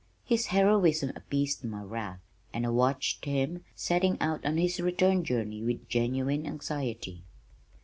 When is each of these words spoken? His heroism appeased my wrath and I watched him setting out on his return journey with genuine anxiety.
His 0.25 0.47
heroism 0.47 1.11
appeased 1.15 1.63
my 1.63 1.83
wrath 1.83 2.21
and 2.51 2.65
I 2.65 2.69
watched 2.69 3.23
him 3.25 3.63
setting 3.75 4.17
out 4.19 4.43
on 4.43 4.57
his 4.57 4.79
return 4.79 5.23
journey 5.23 5.61
with 5.61 5.87
genuine 5.89 6.47
anxiety. 6.47 7.21